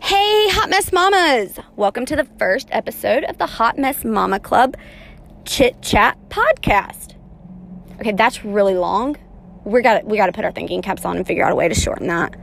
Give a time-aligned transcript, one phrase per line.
[0.00, 1.58] Hey, Hot Mess Mamas!
[1.76, 4.76] Welcome to the first episode of the Hot Mess Mama Club
[5.44, 7.16] Chit Chat podcast.
[8.00, 9.16] Okay, that's really long.
[9.64, 11.68] We got we got to put our thinking caps on and figure out a way
[11.68, 12.36] to shorten that.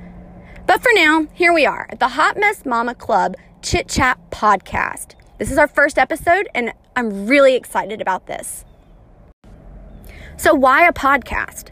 [0.67, 5.15] But for now, here we are at the Hot Mess Mama Club Chit Chat podcast.
[5.37, 8.65] This is our first episode, and I'm really excited about this.
[10.37, 11.71] So, why a podcast?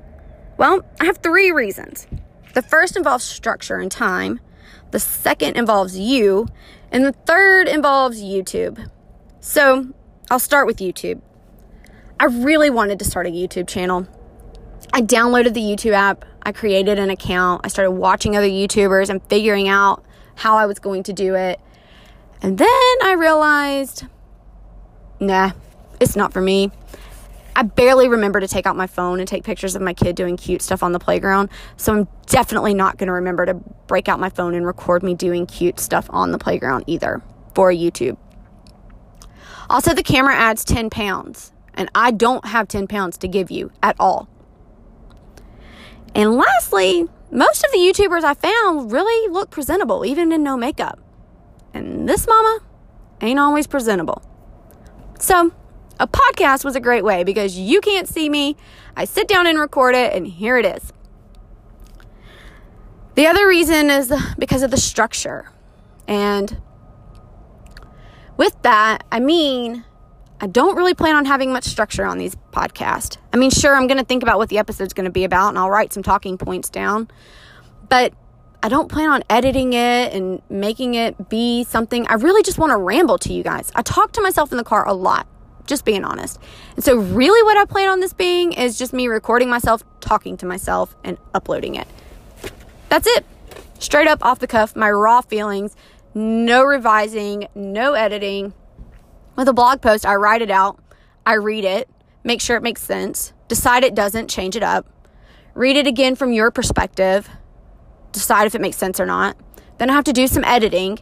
[0.57, 2.07] Well, I have three reasons.
[2.53, 4.39] The first involves structure and time,
[4.93, 6.47] the second involves you,
[6.91, 8.87] and the third involves YouTube.
[9.39, 9.87] So,
[10.29, 11.19] I'll start with YouTube.
[12.19, 14.07] I really wanted to start a YouTube channel.
[14.93, 19.19] I downloaded the YouTube app, I created an account, I started watching other YouTubers and
[19.23, 21.59] figuring out how I was going to do it.
[22.43, 24.05] And then I realized,
[25.19, 25.53] nah,
[25.99, 26.69] it's not for me.
[27.55, 30.37] I barely remember to take out my phone and take pictures of my kid doing
[30.37, 31.49] cute stuff on the playground.
[31.77, 33.53] So I'm definitely not going to remember to
[33.87, 37.21] break out my phone and record me doing cute stuff on the playground either
[37.53, 38.17] for YouTube.
[39.69, 43.71] Also, the camera adds 10 pounds, and I don't have 10 pounds to give you
[43.81, 44.27] at all.
[46.15, 50.99] And lastly, most of the YouTubers I found really look presentable, even in no makeup.
[51.73, 52.59] And this mama
[53.21, 54.21] ain't always presentable.
[55.19, 55.51] So,
[56.03, 58.57] a podcast was a great way because you can't see me.
[58.97, 60.91] I sit down and record it, and here it is.
[63.15, 65.49] The other reason is because of the structure.
[66.05, 66.61] And
[68.35, 69.85] with that, I mean,
[70.41, 73.17] I don't really plan on having much structure on these podcasts.
[73.31, 75.49] I mean, sure, I'm going to think about what the episode's going to be about
[75.49, 77.07] and I'll write some talking points down.
[77.87, 78.13] But
[78.61, 82.05] I don't plan on editing it and making it be something.
[82.07, 83.71] I really just want to ramble to you guys.
[83.73, 85.27] I talk to myself in the car a lot
[85.65, 86.39] just being honest.
[86.75, 90.37] And so, really, what I plan on this being is just me recording myself, talking
[90.37, 91.87] to myself, and uploading it.
[92.89, 93.25] That's it.
[93.79, 95.75] Straight up off the cuff, my raw feelings,
[96.13, 98.53] no revising, no editing.
[99.35, 100.79] With a blog post, I write it out,
[101.25, 101.89] I read it,
[102.23, 104.85] make sure it makes sense, decide it doesn't, change it up,
[105.53, 107.29] read it again from your perspective,
[108.11, 109.35] decide if it makes sense or not.
[109.79, 110.99] Then I have to do some editing.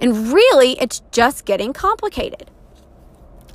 [0.00, 2.50] And really, it's just getting complicated.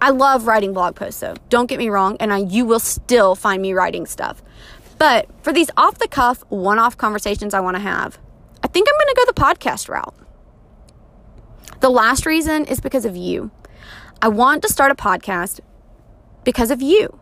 [0.02, 1.36] I love writing blog posts though.
[1.50, 4.42] Don't get me wrong, and I, you will still find me writing stuff.
[4.98, 8.18] But for these off the cuff, one off conversations I want to have,
[8.64, 10.16] I think I'm going to go the podcast route.
[11.80, 13.52] The last reason is because of you.
[14.22, 15.62] I want to start a podcast
[16.44, 17.18] because of you.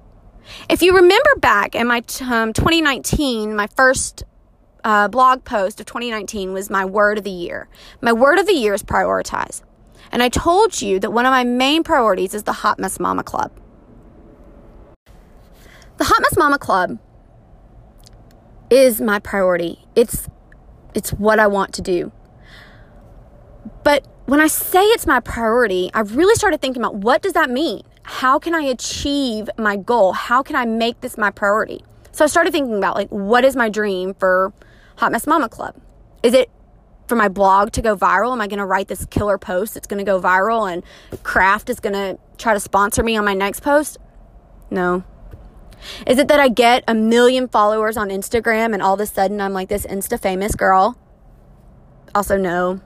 [0.70, 4.24] If you remember back in my um, 2019, my first
[4.84, 7.68] uh, blog post of 2019 was my word of the year.
[8.02, 9.62] My word of the year is prioritize.
[10.18, 13.22] And I told you that one of my main priorities is the Hot Mess Mama
[13.22, 13.52] Club.
[15.98, 16.98] The Hot Mess Mama Club
[18.72, 19.86] is my priority.
[19.96, 20.28] It's
[20.96, 22.12] it's what I want to do.
[23.84, 27.52] But when I say it's my priority, I really started thinking about what does that
[27.52, 27.84] mean?
[28.02, 30.14] How can I achieve my goal?
[30.14, 31.86] How can I make this my priority?
[32.12, 34.52] So I started thinking about like what is my dream for
[34.96, 35.76] Hot Mess Mama Club?
[36.24, 36.50] Is it
[37.08, 38.32] for my blog to go viral?
[38.32, 40.84] Am I going to write this killer post that's going to go viral and
[41.24, 43.98] Kraft is going to try to sponsor me on my next post?
[44.70, 45.04] No.
[46.06, 49.40] Is it that I get a million followers on Instagram and all of a sudden
[49.40, 50.98] I'm like this Insta famous girl?
[52.14, 52.82] Also, no.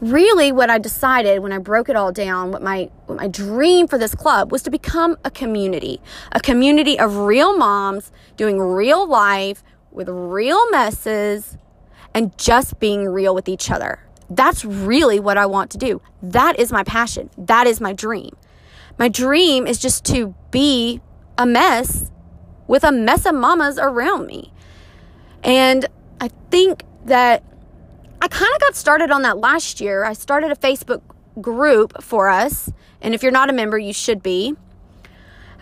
[0.00, 3.86] Really, what I decided when I broke it all down, what my what my dream
[3.86, 6.00] for this club was to become a community,
[6.32, 11.58] a community of real moms doing real life with real messes
[12.14, 14.00] and just being real with each other.
[14.28, 16.00] That's really what I want to do.
[16.22, 17.30] That is my passion.
[17.36, 18.36] That is my dream.
[18.98, 21.00] My dream is just to be
[21.36, 22.10] a mess
[22.66, 24.52] with a mess of mamas around me.
[25.42, 25.86] And
[26.20, 27.42] I think that
[28.22, 30.04] I kind of got started on that last year.
[30.04, 31.02] I started a Facebook
[31.40, 32.70] group for us.
[33.00, 34.54] And if you're not a member, you should be.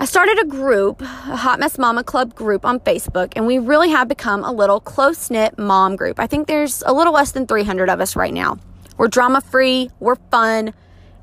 [0.00, 3.90] I started a group, a Hot Mess Mama Club group on Facebook, and we really
[3.90, 6.20] have become a little close knit mom group.
[6.20, 8.58] I think there's a little less than 300 of us right now.
[8.96, 10.72] We're drama free, we're fun,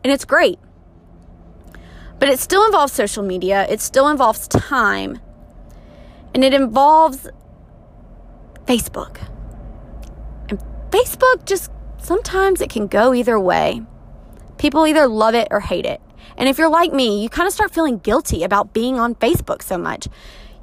[0.04, 0.60] and it's great.
[2.20, 5.20] But it still involves social media, it still involves time,
[6.34, 7.30] and it involves
[8.66, 9.26] Facebook.
[10.50, 13.84] And Facebook just sometimes it can go either way.
[14.58, 16.02] People either love it or hate it.
[16.38, 19.62] And if you're like me, you kind of start feeling guilty about being on Facebook
[19.62, 20.08] so much.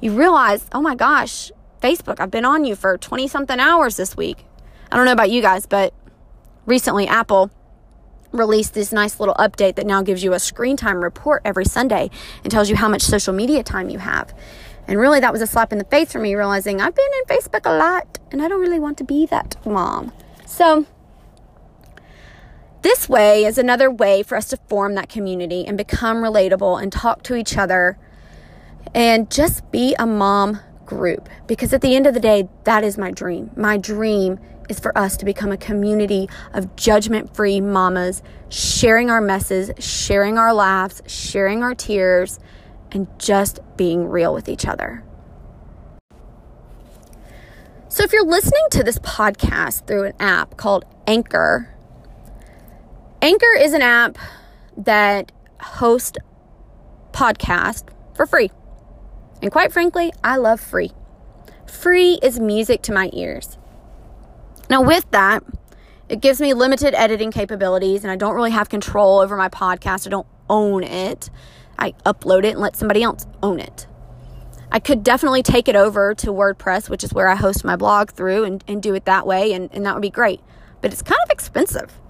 [0.01, 1.51] You realize, oh my gosh,
[1.81, 4.45] Facebook, I've been on you for 20 something hours this week.
[4.91, 5.93] I don't know about you guys, but
[6.65, 7.51] recently Apple
[8.31, 12.09] released this nice little update that now gives you a screen time report every Sunday
[12.43, 14.33] and tells you how much social media time you have.
[14.87, 17.37] And really, that was a slap in the face for me, realizing I've been in
[17.37, 20.11] Facebook a lot and I don't really want to be that mom.
[20.45, 20.85] So,
[22.83, 26.91] This way is another way for us to form that community and become relatable and
[26.91, 27.97] talk to each other
[28.93, 31.29] and just be a mom group.
[31.47, 33.51] Because at the end of the day, that is my dream.
[33.55, 34.37] My dream
[34.67, 40.37] is for us to become a community of judgment free mamas, sharing our messes, sharing
[40.37, 42.37] our laughs, sharing our tears,
[42.91, 45.05] and just being real with each other.
[47.87, 51.72] So, if you're listening to this podcast through an app called Anchor,
[53.23, 54.17] Anchor is an app
[54.75, 55.31] that
[55.61, 56.17] hosts
[57.13, 58.51] podcasts for free.
[59.41, 60.91] And quite frankly, I love free.
[61.65, 63.57] Free is music to my ears.
[64.69, 65.41] Now, with that,
[66.09, 70.05] it gives me limited editing capabilities, and I don't really have control over my podcast.
[70.05, 71.29] I don't own it.
[71.79, 73.87] I upload it and let somebody else own it.
[74.69, 78.11] I could definitely take it over to WordPress, which is where I host my blog
[78.11, 80.41] through, and, and do it that way, and, and that would be great.
[80.81, 82.01] But it's kind of expensive.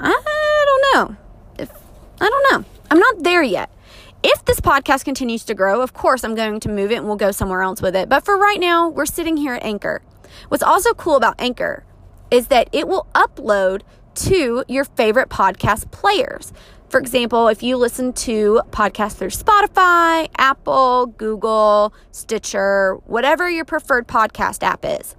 [0.00, 1.16] I don't know.
[1.58, 1.70] If
[2.20, 2.68] I don't know.
[2.90, 3.70] I'm not there yet.
[4.22, 7.16] If this podcast continues to grow, of course I'm going to move it and we'll
[7.16, 8.08] go somewhere else with it.
[8.08, 10.02] But for right now, we're sitting here at Anchor.
[10.48, 11.84] What's also cool about Anchor
[12.30, 13.82] is that it will upload
[14.14, 16.52] to your favorite podcast players.
[16.88, 24.06] For example, if you listen to podcasts through Spotify, Apple, Google, Stitcher, whatever your preferred
[24.06, 25.16] podcast app is,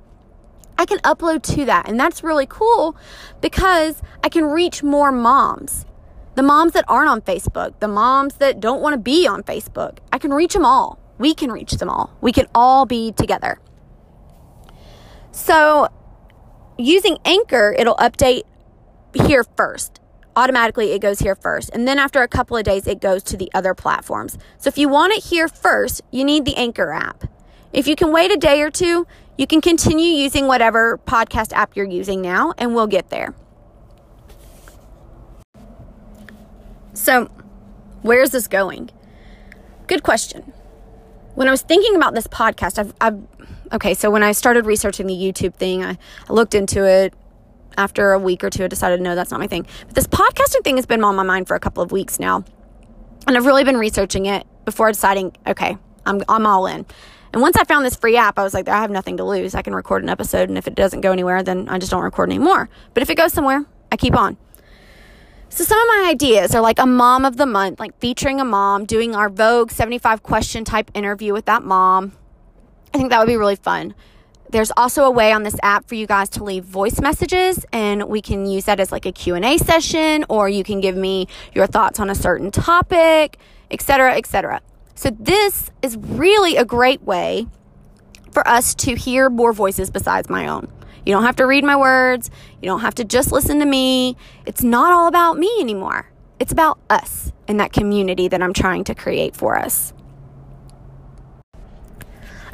[0.77, 1.87] I can upload to that.
[1.87, 2.95] And that's really cool
[3.41, 5.85] because I can reach more moms.
[6.35, 9.99] The moms that aren't on Facebook, the moms that don't want to be on Facebook.
[10.11, 10.99] I can reach them all.
[11.19, 12.15] We can reach them all.
[12.21, 13.59] We can all be together.
[15.31, 15.89] So,
[16.77, 18.43] using Anchor, it'll update
[19.13, 19.99] here first.
[20.35, 21.69] Automatically, it goes here first.
[21.73, 24.37] And then after a couple of days, it goes to the other platforms.
[24.57, 27.25] So, if you want it here first, you need the Anchor app.
[27.71, 29.07] If you can wait a day or two,
[29.37, 33.33] you can continue using whatever podcast app you're using now, and we'll get there.
[36.93, 37.29] So,
[38.01, 38.91] where's this going?
[39.87, 40.53] Good question.
[41.35, 43.19] When I was thinking about this podcast, I've, I've
[43.73, 45.97] okay, so when I started researching the YouTube thing, I,
[46.29, 47.13] I looked into it.
[47.75, 49.65] After a week or two, I decided, no, that's not my thing.
[49.87, 52.45] But this podcasting thing has been on my mind for a couple of weeks now.
[53.25, 55.75] And I've really been researching it before deciding, okay,
[56.05, 56.85] I'm, I'm all in.
[57.33, 59.55] And once I found this free app, I was like, I have nothing to lose.
[59.55, 62.03] I can record an episode, and if it doesn't go anywhere, then I just don't
[62.03, 62.69] record anymore.
[62.93, 64.37] But if it goes somewhere, I keep on.
[65.49, 68.45] So some of my ideas are like a mom of the month, like featuring a
[68.45, 72.13] mom, doing our Vogue 75 question type interview with that mom.
[72.93, 73.93] I think that would be really fun.
[74.49, 78.03] There's also a way on this app for you guys to leave voice messages and
[78.03, 81.65] we can use that as like a Q&A session or you can give me your
[81.65, 83.37] thoughts on a certain topic,
[83.71, 84.61] etc., etc.
[84.95, 87.47] So, this is really a great way
[88.31, 90.71] for us to hear more voices besides my own.
[91.05, 92.31] You don't have to read my words.
[92.61, 94.15] You don't have to just listen to me.
[94.45, 96.09] It's not all about me anymore.
[96.39, 99.93] It's about us and that community that I'm trying to create for us.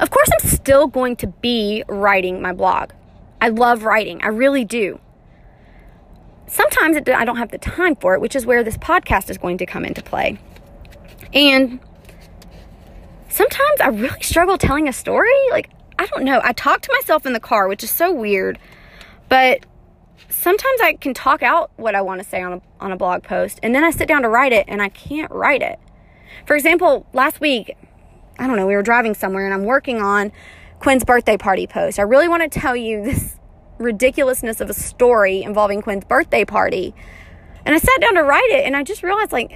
[0.00, 2.92] Of course, I'm still going to be writing my blog.
[3.40, 5.00] I love writing, I really do.
[6.46, 9.58] Sometimes I don't have the time for it, which is where this podcast is going
[9.58, 10.38] to come into play.
[11.32, 11.80] And
[13.30, 15.30] sometimes I really struggle telling a story.
[15.50, 16.40] Like, I don't know.
[16.44, 18.58] I talk to myself in the car, which is so weird.
[19.28, 19.64] But
[20.28, 23.22] sometimes I can talk out what I want to say on a, on a blog
[23.22, 25.78] post, and then I sit down to write it, and I can't write it.
[26.46, 27.76] For example, last week,
[28.38, 30.32] I don't know, we were driving somewhere, and I'm working on
[30.78, 31.98] Quinn's birthday party post.
[31.98, 33.36] I really want to tell you this
[33.78, 36.94] ridiculousness of a story involving Quinn's birthday party.
[37.64, 39.52] And I sat down to write it, and I just realized, like,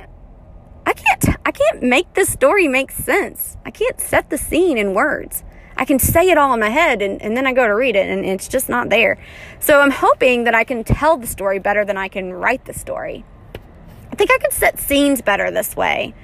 [0.87, 3.57] I can't I can't make this story make sense.
[3.65, 5.45] I can't set the scene in words.
[5.77, 7.97] I can say it all in my head and, and then I go to read
[7.97, 9.19] it and it's just not there.
[9.59, 12.73] So I'm hoping that I can tell the story better than I can write the
[12.73, 13.25] story.
[14.13, 16.15] I think I can set scenes better this way.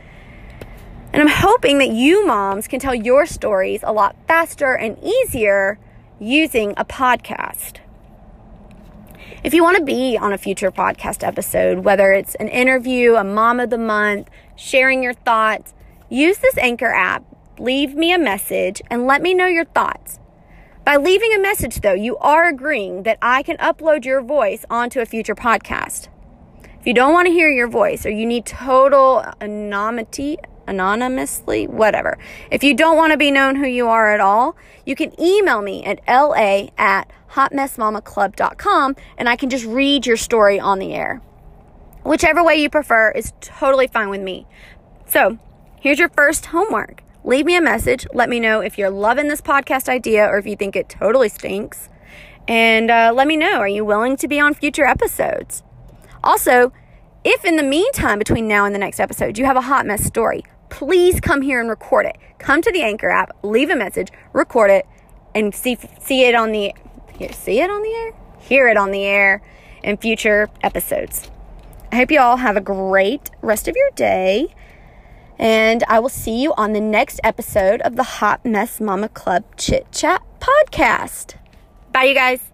[1.13, 5.79] And I'm hoping that you moms can tell your stories a lot faster and easier
[6.21, 7.79] using a podcast.
[9.43, 13.25] If you want to be on a future podcast episode, whether it's an interview, a
[13.25, 15.73] mom of the month, sharing your thoughts,
[16.09, 17.25] use this Anchor app,
[17.59, 20.19] leave me a message, and let me know your thoughts.
[20.85, 25.01] By leaving a message, though, you are agreeing that I can upload your voice onto
[25.01, 26.09] a future podcast.
[26.81, 30.39] If you don't want to hear your voice or you need total anonymity,
[30.71, 32.17] anonymously, whatever.
[32.51, 35.61] If you don't want to be known who you are at all, you can email
[35.61, 41.21] me at la at hotmessmamaclub.com and I can just read your story on the air.
[42.05, 44.47] Whichever way you prefer is totally fine with me.
[45.07, 45.39] So,
[45.81, 47.03] here's your first homework.
[47.25, 48.07] Leave me a message.
[48.15, 51.29] Let me know if you're loving this podcast idea or if you think it totally
[51.29, 51.91] stinks.
[52.49, 55.63] And uh, let me know are you willing to be on future episodes?
[56.25, 56.73] Also,
[57.23, 60.03] if in the meantime, between now and the next episode, you have a hot mess
[60.05, 62.17] story, please come here and record it.
[62.39, 64.87] Come to the Anchor app, leave a message, record it,
[65.35, 66.73] and see see it on the
[67.33, 69.43] see it on the air, hear it on the air
[69.83, 71.31] in future episodes.
[71.93, 74.55] I hope you all have a great rest of your day.
[75.39, 79.45] And I will see you on the next episode of the Hot Mess Mama Club
[79.57, 81.37] Chit Chat podcast.
[81.93, 82.50] Bye, you guys.